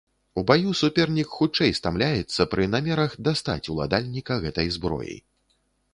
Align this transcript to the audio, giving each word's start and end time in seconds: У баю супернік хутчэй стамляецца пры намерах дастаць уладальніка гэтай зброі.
У 0.41 0.43
баю 0.51 0.71
супернік 0.79 1.35
хутчэй 1.41 1.75
стамляецца 1.81 2.47
пры 2.53 2.67
намерах 2.77 3.11
дастаць 3.27 3.61
уладальніка 3.75 4.33
гэтай 4.47 4.67
зброі. 4.79 5.15